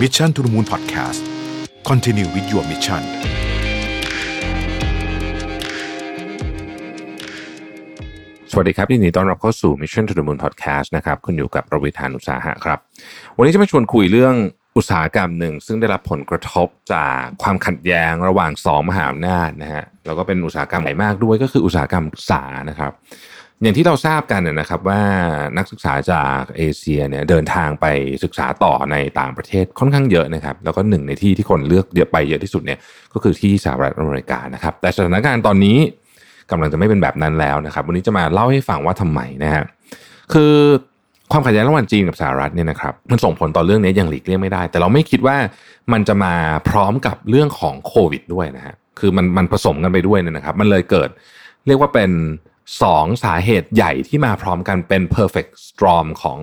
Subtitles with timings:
[0.00, 1.20] Mission to the Moon Podcast
[1.88, 3.02] Continue with your mission
[8.50, 12.78] สวัสดีครับยินดีต้อนรับเข้าสู่ Mission to the Moon Podcast นะครับคุณอยู่กับประวิธานอุตสาหะครับ
[13.36, 14.34] วันนี้จะมาชวนคุยเรื่อง
[14.76, 22.92] อุตสาหกรรมหนึ่ง ซึ่งได้รับผลกระทบจากความขัดแย้งระหว่างสองมหาอำนาจนะฮะแล้วก็เป็นอุตสาหกรรมใหญ่มากด้วยก็คืออุตสาหกรรมศึกษานะครับ
[23.62, 25.02] อย่างที่เราทราบกันนะครับว่า
[25.56, 27.86] นักศึกษาจากเอเชียเนี่ยเดินทางไป
[28.24, 32.78] ศึกษาต่อในต่างประเทศค่อนข้างเยอะนะครับ แล้วก็หนึ่งในที่ที่คนเลือกเยอะไปเยอะที่สุดเนี่ย
[33.12, 35.78] ก็คือที่สหรัฐอเมริกานะครับ แต่สถานการณ์ตอนนี้
[36.50, 39.64] กำลังจะไม่เป็นแบบนั้นแล้วนะครับ วันนี้จะมาเล่าให้ฟังว่าทำไมนะฮะ
[40.32, 40.54] คือ
[41.32, 45.36] ความขัดแย้งระหว่างจีนกับสหรัฐเนี่ยนะครับมันส่งผลต่อเรื่องนี้อย่างหลีกเลี่ยงไม่ได้ แต่เราไม่คิดว่า
[45.92, 46.34] มันจะมา
[46.68, 51.08] พร้อมกับเรื่องของโควิดด้วยนะฮะคือมันมันผสมกันไปด้วยเนี่ยนะครับ มันเลยเกิด
[51.66, 52.10] เรียกว่าเป็น
[52.82, 56.38] สองสาเหตุใหญ่ที่มาพร้อมกันเป็น perfect storm ของ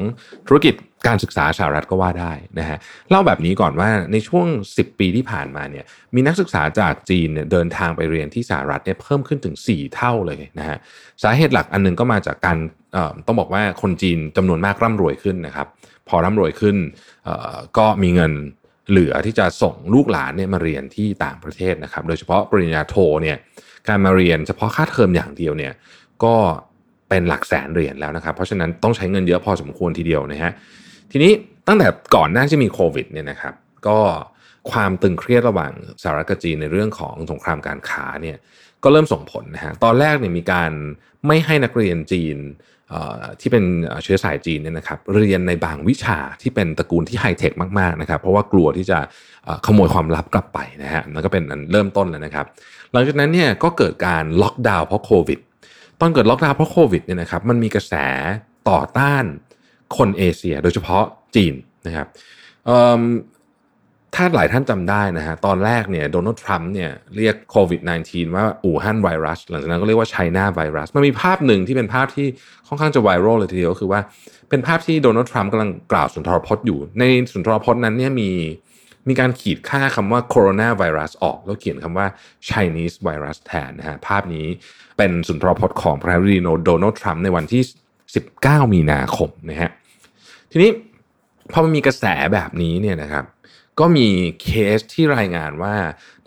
[0.47, 0.75] ธุรกิจ
[1.07, 2.77] การศึกษาสหรัฐก็ว่าได้นะฮะ
[3.09, 10.77] เล่าแบบนี้ก่อนว่าในช่วง 10 ปีที่ผ่านมาเนี่ยมีนักศึกษาจากจีนเนี่ยเดินทางไปเรียนที่สหรัฐเนี่ยเพิ่มขึ้นถึง 4 เท่าเลยนะฮะ
[11.23, 12.57] สาเหตุหลักอันหนึงก็มาจากการ
[13.25, 15.67] ต้องบอกว่าคนจีนจำนวนมากร่ำรวยขึ้นนะครับ
[16.07, 16.75] พอร่ำรวยขึ้น
[17.77, 18.31] ก็มีเงิน
[18.89, 23.37] เหลือที่จะส่งลูกหลานเนี่ยมาเรียนที่ต่างประเทศนะครับ โดยเฉพาะปริญญาโทเนี่ย
[23.87, 25.73] การมาเรียนเฉพาะค่าเทอมอย่างเดียวเนี่ย
[26.23, 26.35] ก็
[27.09, 30.51] เป็นหลักแสนเหรียญแล้วนะครับ เพราะฉะนั้นต้องใช้เงินเยอะพอสมควรทีเดียวนะฮะ
[31.11, 31.31] ทีนี้
[31.67, 33.53] ตั้งแต่ก่อนหน้าที่มีโควิดเนี่ยนะครับ
[33.87, 33.97] ก็
[34.71, 38.37] ความตึงเครียดระหว่างสหรัฐกับจีนในเรื่องของสงครามการค้าเนี่ย
[38.83, 40.71] ก็เริ่มส่งผลนะฮะตอนแรกเนี่ยมีการ
[41.27, 42.37] ไม่ให้นักเรียนจีน
[43.41, 43.63] ที่เป็น
[44.03, 48.99] เชื้อสายจีนเนี่ยนะครับเรียนในบางวิชาที่เป็นตระกูลที่ไฮเทคมากๆนะครับ เพราะว่ากลัวที่จะ
[49.65, 52.45] ขโมยความลับกลับไปนะฮะนั่นก็เป็นอันเริ่มต้นแล้วนะครับ
[52.91, 55.39] หลังจากนั้นเนี่ยก็เกิดการล็อกดาวน์เพราะโควิด
[56.01, 57.93] ตอนเกิดล็อกดาวน์เพราะโควิดเนี่ยนะครับมันมีกระแส
[58.69, 59.23] ต่อต้าน
[59.97, 61.03] คนเอเชีย โดยเฉพาะ
[61.35, 61.53] จีน
[61.87, 62.07] นะครับ
[64.15, 72.27] ถ้าหลายท่านจำได้นะฮะตอนแรกเนี่ยโดนัลด์ทรัมป์เนี่ยเรียกโควิด -19 ว่าอู่ฮั่นไวรัส หลังจากนั้นก็เรียกว่าไชน่าไวรัส มันมีภาพหนึ่งที่เป็นภาพที่
[72.67, 74.01] ค่อนข้างจะไวรัลเลยทีเดียวก็คือว่า
[74.49, 78.29] เป็นภาพที่โดนัลด์ทรัมป์กำลังกล่าวสุนทรพจน์อยู่ ในสุนทรพจน์นั้นเนี่ยมี
[79.07, 82.07] มีการขีดค่าคำว่าโคโรนาไวรัสออกแล้วเขียนคำว่า
[82.49, 84.47] Chinese virus แทนนะฮะภาพนี้
[84.97, 87.63] เป็นสุนทรพจน์ของประธานาธิบดีโดนัลด์ทรัมป์ในวันที่
[88.17, 89.71] 19 มีนาคมนะฮะ
[90.51, 90.71] ทีนี้
[91.51, 93.25] พอมันมีกระแสแบบนี้เนี่ยนะครับ
[93.79, 94.07] ก็มี
[94.41, 95.75] เคสที่รายงานว่า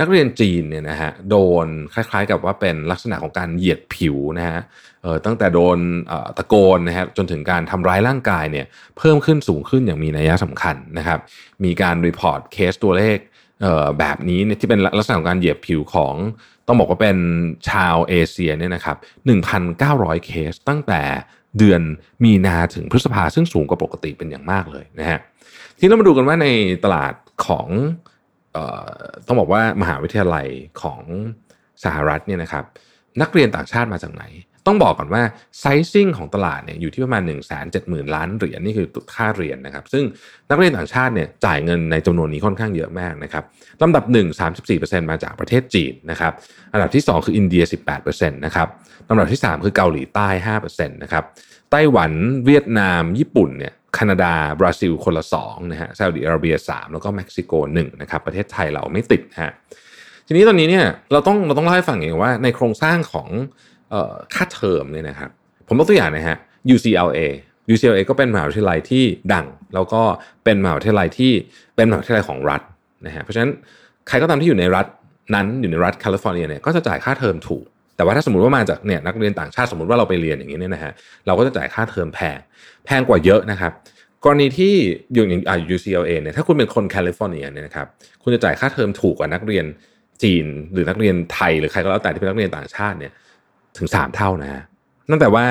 [0.00, 4.60] นักเรียนจีนเนี่ยนะฮะโดนคล้ายๆกับว่าเป็นลักษณะของการเหยียดผิวนะฮะ
[5.02, 5.78] เออตั้งแต่โดน
[6.38, 8.66] ตะโกนนะฮะจนถึงการทำร้ายร่างกายเนี่ย
[8.98, 11.18] เพิ่มขึ้นสูงขึ้นอย่างมีนัยสำคัญนะครับ
[11.64, 13.18] มีการ report เคสตัวเลข
[13.98, 16.14] แบบนี้เนี่ยที่เป็นลักษณะของการเหยียดผิวของ
[16.66, 17.18] ต้องบอกว่าเป็น
[17.70, 18.96] ชาวเอเชียเนี่ยนะครับ
[19.60, 21.02] 1,900 เคสตั้งแต่
[21.58, 21.82] เดือน
[22.24, 25.20] มีนาถึงพฤษภาซึ่งสูงกว่าปกติเป็นอย่างมากเลยนะฮะ
[25.76, 26.46] ทีนี้เรามาดูกันว่าใน
[26.84, 27.12] ตลาด
[27.46, 27.68] ของ
[28.56, 30.46] ออต้องบอกว่ามหาวิทยาลัย
[30.82, 31.02] ของ
[31.84, 32.64] สหรัฐเนี่ยนะครับ
[33.20, 34.24] นักเรียนต่างชาติมาจากไหน
[34.66, 35.22] ต้องบอกก่อนว่า
[35.58, 40.04] ไซซิ่งของตลาดเนี่ยอยู่ที่ประมาณ 1 7 0 0 0 0 ล้านเหรียญนี่คือค่าเรียนนะครับ ซึ่ง
[40.50, 43.44] นักเรียนต่างชาติเนี่ยจ่ายเงินในจำนวนนี้ค่อนข้างเยอะมากนะครับ
[43.82, 44.26] ลำดับ 1
[44.68, 46.32] 34%มาจากประเทศจีนนะครับ
[46.72, 47.64] อันดับที่ 2 คืออินเดีย
[48.00, 48.68] 18%นะครับ
[49.08, 50.28] ลำดับที่ 3 คือเกาหลีใต้
[50.60, 51.24] 5%นะครับ
[51.70, 52.12] ไต้หวัน
[52.44, 59.52] เวียดนาม ญี่ปุ่นเนี่ย แคนาดา บราซิล คนละ2นะฮะซาอุดิอาระเบีย 3 แล้วก็เม็กซิโก1นะครับ ประเทศไทยเราไม่ติดฮะ
[60.26, 63.28] ทีนี้ตอนนี้เนี่ยเราต้องเราต้องเล่าให้ฟังอย่างว่าในโครงสร้างของ
[63.92, 65.30] ออค่าเทอมเนี่ยนะครับ
[65.68, 66.36] ผมยกตัวอย่างนะฮะ
[66.74, 67.20] UCLA
[67.72, 70.02] UCLA ก็เป็นมหาวิทยาลัยที่ดัง แล้วก็
[70.44, 71.32] เป็นมหาวิทยาลัยที่
[71.76, 72.60] เป็นมหาวิทยาลัยของรัฐ
[73.06, 73.50] นะฮะ เพราะฉะนั้น
[74.08, 74.86] ใครก็ตามที่อยู่ในรัฐ
[75.34, 77.64] นั้นอยู่ในรัฐแคลิฟอร์เนียเนี่ยก็จะจ่ายค่าเทอมถูก
[78.00, 80.92] แต่ว่าถ้าสมมติว่ามาจากเนี่ยนักเรียนต่างชาติสมมติว่าเราไปเรียนอย่างนี้เนี่ยนะฮะ
[81.26, 82.38] เราก็จะจ่ายค่าเทอมแพง
[82.86, 83.72] แพงกว่าเยอะนะครับ
[84.24, 84.74] กรณีที่
[85.12, 87.86] อยู่อย่างอ่า UCLA เนี่ยถ้าคุณเป็นคนแคลิฟอร์เนียเนี่ยนะครับ
[88.22, 89.64] คุณจะจ่ายค่าเทอมถูกกว่านักเรียน
[90.22, 93.12] จีน หรือนักเรียนไทยหรือใครก็แล้วแต่ที่เป็นนักเรียนต่างชาติเนี่ย
[93.78, 94.62] ถึง 3 เท่านะฮะ
[95.08, 95.46] นั่นแต่ว่า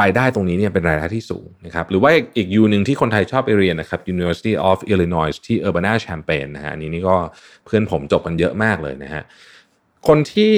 [0.00, 7.16] รายได้ตรงนี้เนี่ยเป็นรายได้ที่สูงนะครับหรือว่าอีก U หนึ่งที่คนไทยชอบไปเรียนนะครับ University of Illinois ที่ Urbana Champaign นะฮะอันนี้นี่ก็
[7.64, 9.22] เพื่อนผมจบกันเยอะมากเลยนะฮะ
[10.06, 10.52] คนที่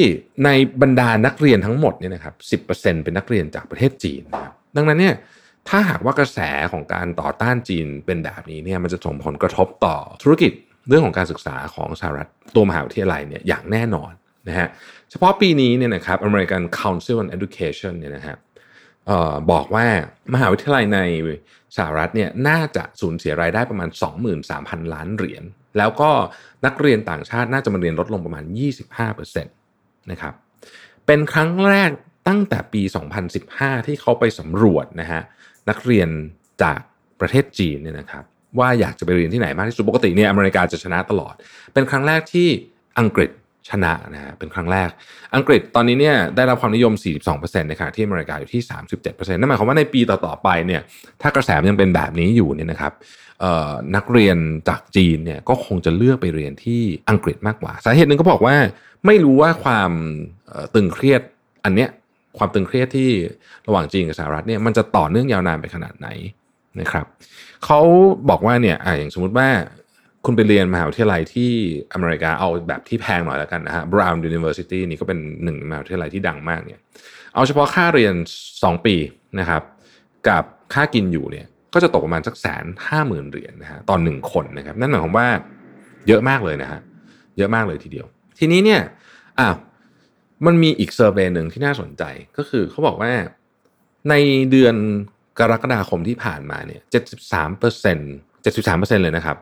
[0.45, 0.49] ใน
[0.83, 2.35] บรรดานักเรียนทั้งหมดเนี่ยนะครับ
[2.67, 5.15] 10%เป็นนักเรียนจากประเทศจีนนะครับดังนั้นเนี่ย
[5.69, 6.41] ถ้าหากว่ากระแส
[6.73, 10.53] ของการต่อต้านจีนเป็นแบบนี้เนี่ยมันจะส่งผลกระทบต่อธุรกิจ
[10.89, 14.13] เรื่องของการศึกษาของสหรัฐตัวมหาวิทยาลัยเนี่ยอย่างแน่นอน
[14.49, 14.69] นะฮะ
[15.11, 18.39] เฉพาะปีนี้เนี่ยนะครับ American Council on Education เนี่ยนะครับ
[19.07, 19.87] เอ่อบอกว่า
[20.35, 21.01] มหาวิทยาลัยใน
[21.77, 23.91] สหรัฐเนี่ยน่าจะสูญเสียรายได้ประมาณ
[24.41, 25.45] 23,000 ล้านเหรียญ
[25.79, 26.11] แล้วก็
[26.67, 28.45] นักเรียนต่างชาติน่าจะมาเรียนลดลงประมาณ
[29.09, 30.35] 25%นะครับ
[31.07, 31.91] เป็นครั้งแรก
[32.29, 32.83] ตั้งแต่ปี
[33.35, 35.23] 2015 ที่เขาไปสำรวจนะฮะ
[35.69, 36.09] นักเรียน
[36.63, 36.81] จาก
[37.21, 38.25] ประเทศจีนเนี่ยนะครับ
[38.59, 41.35] ว่าอยากจะไปเรียนที่ไหนมากที่สุดปกติเนี่ยอเมริกาจะชนะตลอด
[41.73, 42.49] เป็นครั้งแรกที่
[42.99, 43.31] อังกฤษ
[43.69, 44.91] ชนะนะฮะเป็นครั้งแรก
[45.35, 46.93] อังกฤษตอนนี้เนี่ยได้รับความนิยม
[47.33, 48.63] 42%ในขณะที่อเมริกาอยู่ที่
[49.01, 50.81] 37%นั่นหมายความว่าในปีต่อๆไปเนี่ย
[51.23, 52.93] ถ้ากระแสยังเป็นแบบนี้อยู่เนี่ยนะครับ
[53.97, 54.37] นักเรียน
[54.69, 58.57] จากจีนเนี่ยก็คงจะเลือกไปเรียนที่อังกฤษมากกว่า สาเหตุหนึ่งก็บอกว่า
[59.07, 59.91] ไม่รู้ว่าความ
[60.75, 61.23] ตึงเครียด
[61.65, 61.91] อันเนี้ย
[62.39, 63.11] ความตึงเครียดที่
[63.67, 66.09] ระหว่างจีนกับสหรัฐเนี่ยมันจะต่อเนื่องยาวนานไปขนาดไหน
[66.81, 67.07] นะครับ
[67.65, 67.81] เขา
[68.31, 69.49] บอกว่าเนี่ยอย่างสมมติว่า
[70.25, 71.51] คุณไปเรียนมหาวิทยาลัยที่
[71.93, 76.81] อเมริกาเอาแบบที่แพงหน่อยแล้วกันนะฮะ Brown University นี่ก็เป็นหนึ่งมหาวิทยาลัยที่ดังมากเนี่ย
[77.35, 78.15] เอาเฉพาะค่าเรียน
[78.51, 78.97] 2 ปี
[79.41, 79.63] นะครับ
[80.29, 80.45] กับ
[80.75, 85.29] ค่ากินอยู่เนี่ย ก็จะตกประมาณสักแสนห้าหมื่นเหรียญนะฮะตอนหนึ่งคนนะครับ นั่นหมายความว่า
[86.09, 86.81] เยอะมากเลยนะฮะ
[87.39, 88.07] เยอะมากเลยทีเดียว
[88.39, 88.81] ทีนี้เนี่ย
[89.39, 89.55] อ้าว
[90.47, 92.03] มันมีอีกเซอร์เวยหนึ่งที่น่าสนใจ
[92.37, 93.13] ก็คือเขาบอกว่า
[94.11, 94.15] ใน
[94.51, 94.75] เดือน
[95.39, 99.37] กรกฎาคมที่ผ่านมาเนี่ยเจ็ดสิบสามเปอร์เซ็นต์เจ็ดสิบสามเปอร์เซ็นเลยนะครับ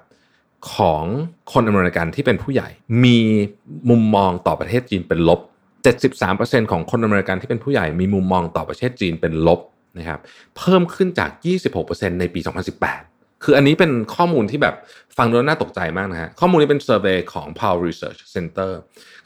[0.75, 1.05] ของ
[1.53, 2.69] คนอเมริกันที่เป็นผู้ใหญ่
[3.05, 3.19] มี
[3.91, 5.41] มุมมองต่อประเทศจีนเป็นลบ
[6.07, 9.61] 73%ของคนอเมริกันที่เป็นผู้ใหญ่มีมุมมองต่อประเทศจีนเป็นลบ
[9.99, 10.21] นะครับ
[10.57, 11.31] เพิ่มขึ้นจาก
[11.75, 14.75] 26%ในปี 2018 คืออันนี้เป็นข้อมูลที่แบบ
[15.17, 18.73] ฟังดูน่าตกใจมากนะฮะข้อมูลนี้เป็นเซอร์เวยของ Powell Research Center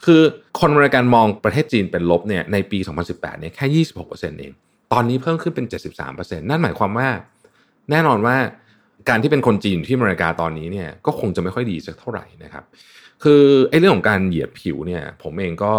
[0.05, 0.21] คือ
[0.59, 2.79] คนอเมริกันมองประเทศจีนเป็นลบเนี่ยในปี
[3.09, 4.51] 2018 เนี่ยแค่ 26%เอง
[4.93, 5.65] ตอนนี้เพิ่มขึ้นเป็น
[6.07, 7.09] 73%นั่นหมายความว่า
[7.91, 8.37] แน่นอนว่า
[9.09, 12.63] การที่เป็นคนจีนที่อเมริกาตอนนี้เนี่ยก็คงจะไม่ค่อยดีสักเท่าไหร่นะครับ
[13.23, 15.73] คือไอ้เรื่องของการเหยียดผิวเนี่ย ผมเองก็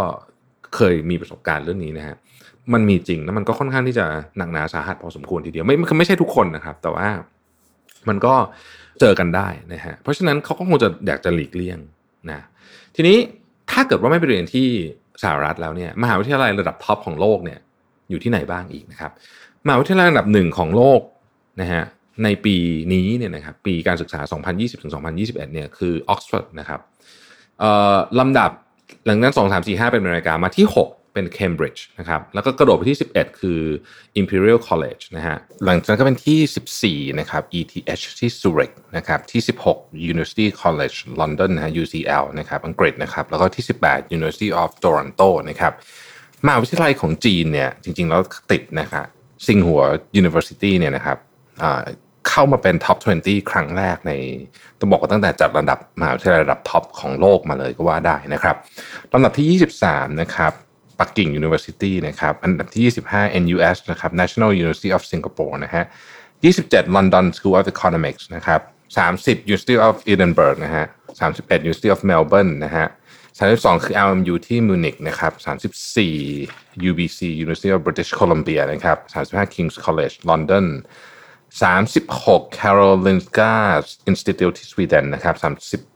[0.74, 2.16] เคยมีประสบการณ์เรื่องนี้นะฮะ
[2.72, 4.06] มันมีจริงแล้วมันก็ค่อนข้างที่จะ
[4.36, 7.08] หนักหนาสาหัสพอสมควรทีเดียวไม่ไม่ใช่ทุกคนนะครับ แต่ว่า
[8.08, 8.34] มันก็
[9.00, 11.78] เจอกันได้นะฮะเพราะฉะนั้นเขาก็คงจะอยากจะหลีกเลี่ยง
[12.30, 12.40] นะ
[12.96, 13.16] ทีนี้
[13.70, 14.68] ถ้าเกิดว่าไม่ไปเรียนที่
[15.22, 17.58] สหรัฐแล้วเนี่ยมหาวิทยาลัยระดับท็อปของโลกเนี่ย
[18.10, 19.12] อยู่ที่ไหนบ้างอีกนะครับ
[19.66, 21.00] มหาวิทยาลัยระดับหนึ่งของโลก
[21.60, 21.82] นะฮะ
[22.22, 22.56] ในปี
[22.92, 24.20] นี้เนี่ยนะครับปีการศึกษา
[24.66, 26.80] 2020-2021เนี่ยคือออกซฟอร์ดนะครับ
[28.20, 28.50] ลำดับ
[29.06, 33.60] หลังนั้น 2 3 4 5 เป็นอเมริกามาที่ 6 เป็น Cambridge นะครับแล้วก็กระโดดไปที่ 11 คือ
[34.20, 42.24] Imperial College นะฮะหลังจากนั้นก็เป็นที่ 14 นะครับ ETH ที่ Zurich นะครับที่ 16 University College London นะฮะ UCL
[42.38, 45.72] นะครับอังกฤษนะครับแล้วก็ที่ 18 University of Toronto นะครับ
[46.46, 48.20] มหาวิทยาลัยของจีนเนี่ยจริงๆ แล้ว
[48.52, 49.06] ติดนะครับ
[49.46, 49.82] ซิงหัว
[50.20, 51.18] University เนี่ยนะครับ
[52.36, 54.12] เข้ามาเป็นท็อป 20 ครั้งแรกใน
[54.78, 58.56] ต้องบอกว่าตั้งแต่จัดระดับมหาวิทยาลัยระดับท็อปของโลกมาเลยก็ว่าได้นะครับ
[59.12, 60.52] ลำดับที่ 23 นะครับ
[61.00, 62.82] ปักกิ่ง University นะครับอันดับที่
[63.14, 65.84] 25 NUS นะครับ National University of Singapore นะฮะ
[66.40, 68.60] 27 London School of Economics นะครับ
[68.96, 70.84] 30 University of Edinburgh นะฮะ
[71.20, 72.86] 31 University of Melbourne นะฮะ
[73.38, 75.32] 32 คือ LMU ที่มิวนิกนะครับ
[76.16, 78.98] 34 UBC University of British Columbia นะครับ
[79.30, 80.66] 35 King's College London
[81.62, 83.52] 36 Karolinska
[84.10, 85.34] Institute ที่สวีเดนนะครับ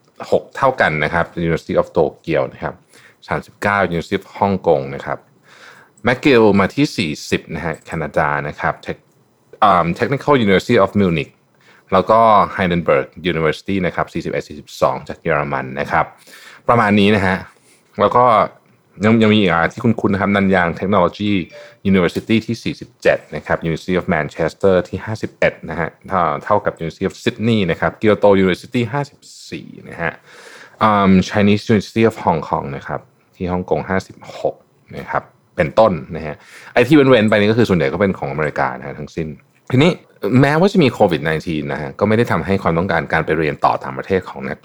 [0.04, 2.74] 36 เท่ากันนะครับ University of Tokyo นะครับ
[3.28, 5.18] 39 University of Hong Kong นะครับ
[6.04, 8.74] แม c เกลมาที่ 40นะฮะแคนาดานะครับ
[9.98, 11.32] Technical University of Munich
[11.92, 12.20] แล้วก็
[12.56, 14.44] Heidelberg University นะครับ41
[14.74, 16.06] 42 จากเยอรมันนะครับ
[16.68, 17.36] ประมาณนี้นะฮะ
[18.00, 18.24] แล้วก็
[19.04, 21.32] ยังยังมีอีกอะที่คุณคุณนะครับนันยางเทคโนโลยี
[21.90, 24.98] University ที่ 47 นะครับ University of Manchester ที่
[25.34, 25.88] 51 นะฮะ
[26.44, 28.82] เท่ากับ University of Sydney นะครับ Kyoto University
[29.36, 30.12] 54 นะฮะ
[30.88, 33.00] um, Chinese University of Hong Kong นะครับ
[33.36, 33.80] ที่ฮ่องกง
[34.38, 35.22] 56 นะครับ
[35.56, 36.36] เป็นต้นนะฮะ
[36.72, 39.28] ไอที่เว้นๆไปนี่ก็คือส่วนใหญ่ก็เป็นของอเมริกานะฮะทั้งสิ้น
[39.70, 39.90] ทีนี้
[40.40, 44.58] แม้ว่าจะมีโควิด -19 นะฮะก็ไม่ได้ทำให้ความต้องการการไปเรียนต่อต่างประเทศของนัก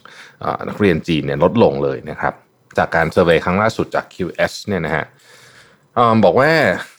[0.69, 2.33] นักเรียนจีนเนี่ยลดลงเลยนะครับ
[2.77, 5.05] จากการ survey ครั้งล่าสุดจาก QS เนี่ยนะฮะ
[6.23, 6.51] บอกว่า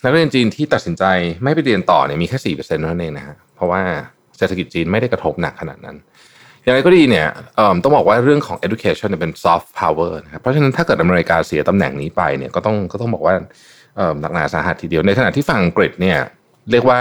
[0.04, 1.04] นักเรียนจีนที่ตัดสินใจ
[1.44, 3.82] ไม่ไปเรียนต่อเนี่ยมีแค่สี่เปอร์เซ็นต์เท่านั้นเองนะฮะเพราะว่า
[4.38, 5.96] เศรษฐกิจจีนไม่ได้กระทบหนักขนาดนั้น
[6.62, 7.28] อย่างไรก็ดีเนี่ย
[7.82, 13.34] ต้องบอกว่าเรื่องของ education เป็น soft power นะครับเพราะฉะนั้นถ้าเกิดอเมริกาเสียตำแหน่งนี้ไปเนี่ยก็ต้องก็ต้องบอกว่า
[14.20, 16.18] หนักหนาสาหัสทีเดียวในขณะที่ฝั่งอังกฤษเนี่ย
[16.70, 17.00] เรียกว่า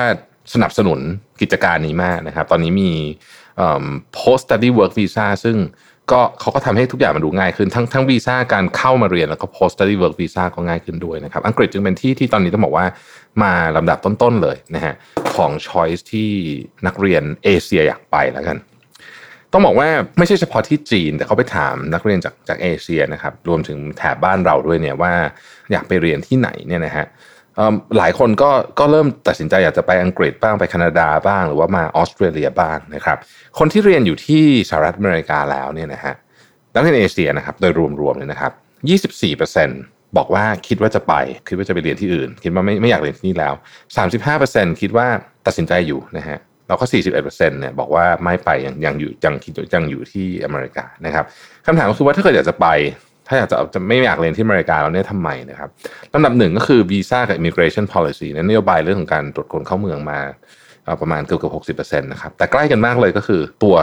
[0.54, 1.00] สนับสนุน
[1.42, 2.92] กิจการนี้มากนะครับ ตอนนี้มี
[4.18, 5.58] post study work visa ซึ่ง
[6.12, 12.86] ก็เขาก็ทำให้ทุกอย่างมันดูง่ายขึ้นทั้งทั้งวีซ่าการเข้ามาเรียนแล้วก็ post study work visa ก็ง่ายขึ้นด้วยนะครับ อังกฤษจึงเป็นที่ที่ตอนนี้ต้องบอกว่า
[13.44, 14.94] มาลำดับต้นๆเลยนะฮะ
[15.36, 16.30] ของ choice ที่
[16.88, 18.58] นักเรียนเอเชียอยากไปแล้วกัน
[19.52, 25.14] ต้องบอกว่าไม่ใช่เฉพาะที่จีน แต่เขาไปถามนักเรียนจากจากเอเชียนะครับรวมถึงแถบบ้านเราด้วยเนี่ยว่า
[25.72, 27.06] อยากไปเรียนที่ไหนเนี่ยนะฮะ
[27.98, 33.18] หลายคนก็ก็เริ่มตัดสินใจอยากจะไปอังกฤษบ้างไปแคนาดาบ้าง หรือว่ามาออสเตรเลียบ้างนะครับ
[33.60, 36.14] คนที่เรียนอยู่ที่สหรัฐอเมริกาแล้วเนี่ยนะฮะ
[36.74, 38.52] นักเรียนเอเชียนะครับโดยรวมๆเลยนะครับ
[39.52, 41.14] 24%บอกว่าคิดว่าจะไป
[41.48, 43.54] คิดว่าจะไปเรียนที่อื่น คิดว่าไม่ไม่อยากเรียนที่นี่แล้ว
[44.18, 45.08] 35%คิดว่า
[45.46, 51.26] ตัดสินใจอยู่นะฮะแล้วก็ 41%เนี่ยบอกว่าไม่ไปยังยังอยู่ยังคิดยังอยู่ที่อเมริกานะครับ
[51.66, 52.68] คำถามก็คือว่าถ้าเกิดอยากจะไป
[53.34, 55.70] ถ้าอยากจะจะไม่อยากเรียนที่อเมริกาแล้วเนี่ยทำไมนะครับ
[56.14, 60.20] ลำดับหนึ่งก็คือวีซ่ากับ immigration policy นโยบายเรื่องของการตรวจคนเข้าเมืองมา
[61.02, 63.76] ประมาณเกือบเกือบหกสิบเปอร์เซ็นต์นะครับแต่ใกล้กันมากเลยก็คือตัว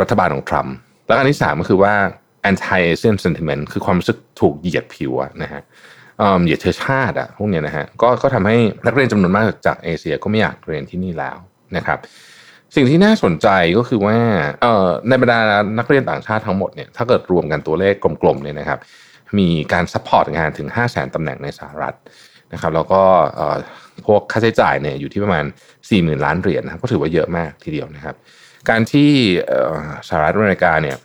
[0.00, 0.74] รัฐบาลของทรัมป์
[1.06, 1.94] แล้วอันที่สามก็คือว่า
[2.50, 5.12] anti-Asian sentiment คือความรู้สึกถูกเหยียดผิว
[5.42, 5.62] นะฮะ
[6.44, 11.36] เหยียดเชื้อชาติอะพวกเนี้ยนะฮะก็ก็ทำให้นักเรียนจำนวนมากจากเอเชียก็ไม่อยากเรียนที่นี่แล้ว
[11.76, 11.98] นะครับ
[12.76, 13.48] สิ่งที่น่าสนใจ
[13.78, 14.16] ก็คือว่า
[15.08, 15.38] ในบรรดา
[15.78, 18.78] นักเรียนต่างชาติทั้งหมดเนี่ยถ้าเกิดรวมกันตัวเลขกลมๆเนี่ยนะครับ
[19.38, 21.94] มีการ support งานถึง 5 0 0 0 0 0ตำแหน่งในสหรัฐ
[22.52, 23.02] นะครับ แล้วก็
[24.06, 25.44] พวกค่าใช้จ่ายเนี่ยอยู่ที่ประมาณ
[25.84, 28.16] 40,000 ล้านเหรียญนะครับก็ถือว่าเยอะมากทีเดียวนะครับ
[28.68, 29.10] การที่
[30.08, 30.96] สหรัฐอเมริกาเนี่ย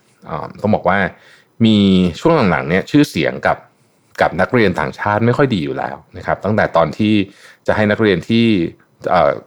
[0.61, 0.97] ต้องบอกว่า
[1.65, 1.77] มี
[2.19, 3.57] ช่วงหลังๆเนี่ยชื่อเสียงกับ
[4.21, 7.13] กับนักเรียนต่างชาติไม่ค่อยดีอยู่แล้วนะครับ ตั้งแต่ตอนที่
[7.67, 8.47] จะให้นักเรียนที่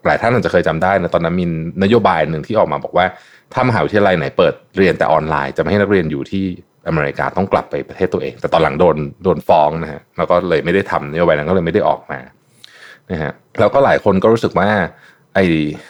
[0.07, 1.47] หลายท่านอาจจะเคยจำได้นะตอนนั้นมี
[1.83, 3.07] นโยบายหนึ่งที่ออกมาบอกว่า
[3.53, 6.45] ถ้ามหาวิทยาลัยไหนเปิดเรียนแต่ออนไลน์ จะไม่ให้นักเรียนอยู่ที่
[6.89, 12.21] อเมริกาต้องกลับไปประเทศตัวเอง แต่ตอนหลังโดนโดนฟ้องนะฮะแล้วก็เลยไม่ได้ทำนโยบายนั้นก็เลยไม่ได้ออกมา
[13.11, 14.71] นะฮะแล้วก็หลายคนก็รู้สึกว่า
[15.35, 15.45] ไอ้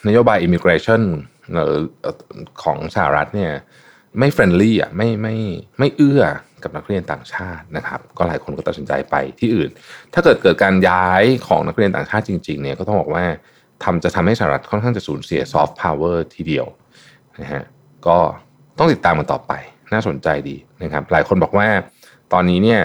[0.09, 1.03] นโยบาย immigration
[2.63, 3.53] ของสหรัฐเนี่ย
[4.19, 5.37] ไม่ friendly อะไม่ไม่
[5.79, 6.23] ไม่เอื้อ
[6.63, 9.71] กับนักเรียนต่างชาตินะครับ ก็หลายคนก็ตัดสินใจไปที่อื่น
[10.15, 13.25] ถ้าเกิดเกิดการย้ายของนักเรียนต่างชาติจริง ๆ เนี่ยก็ต้องบอกว่า
[13.85, 16.66] ทำจะทำให้สหรัฐค่อนข้างจะสูญเสียซอฟต์พาวเวอร์ทีเดียว
[17.40, 17.62] นะฮะ
[18.06, 18.18] ก็
[18.78, 19.52] ต้องติดตามมันต่อไป
[19.92, 21.68] น่าสนใจดีนะครับหลายคนบอกว่า
[22.33, 22.80] ตอนนี้เนี่ย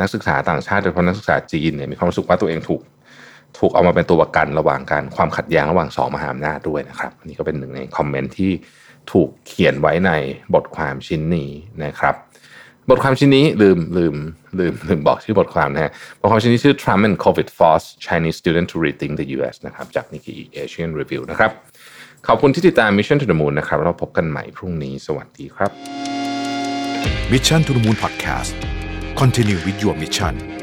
[0.00, 2.82] นักศึกษาต่างชาติโดยเฉพาะนักศึกษาจีนเนี่ยมีความรู้สึกว่าตัวเองถูก
[3.58, 8.52] ถูกเอามาเป็นตัวประกันระหว่างการความขัดแย้งระหว่างสองมหาอำนาจด้วยนะครับอันนี้ก็เป็นหนึ่งในคอมเมนต์ที่
[9.12, 10.10] ถูกเขียนไว้ใน
[10.54, 11.50] บทความชิ้นนี้
[11.84, 12.14] นะครับ
[12.90, 14.14] บทความชิ้นนี้ลืมลืม
[14.58, 19.56] ลืมลืมบอกชื่อบทความนะฮะบทความชิ้นนี้ชื่อ Trump and COVID Force Chinese Student to Rethink the U.S.
[19.66, 21.50] นะครับจาก Nikkei Asian Review นะครับ
[22.26, 25.70] ขอบคุณที่ติดตาม Mission to the Moon นะครับเราพบกันใหม่พรุ่งนี้สวัสดีครับ
[27.32, 28.54] Mission to the Moon Podcast
[29.20, 30.61] Continue with your mission